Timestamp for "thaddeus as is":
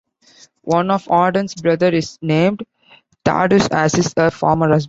3.23-4.11